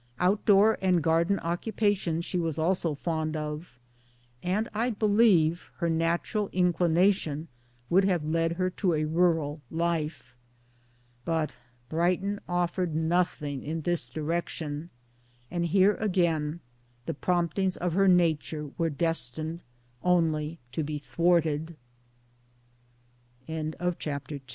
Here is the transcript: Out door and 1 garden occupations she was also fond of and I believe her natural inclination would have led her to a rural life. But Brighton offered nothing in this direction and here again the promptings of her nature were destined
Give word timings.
Out 0.19 0.43
door 0.45 0.79
and 0.81 0.95
1 0.95 1.01
garden 1.03 1.39
occupations 1.41 2.25
she 2.25 2.39
was 2.39 2.57
also 2.57 2.95
fond 2.95 3.37
of 3.37 3.77
and 4.41 4.67
I 4.73 4.89
believe 4.89 5.69
her 5.75 5.91
natural 5.91 6.49
inclination 6.51 7.47
would 7.87 8.03
have 8.05 8.25
led 8.25 8.53
her 8.53 8.71
to 8.71 8.95
a 8.95 9.03
rural 9.05 9.61
life. 9.69 10.33
But 11.23 11.53
Brighton 11.87 12.39
offered 12.49 12.95
nothing 12.95 13.61
in 13.61 13.81
this 13.81 14.09
direction 14.09 14.89
and 15.51 15.67
here 15.67 15.93
again 15.97 16.61
the 17.05 17.13
promptings 17.13 17.77
of 17.77 17.93
her 17.93 18.07
nature 18.07 18.71
were 18.79 18.89
destined 18.89 19.59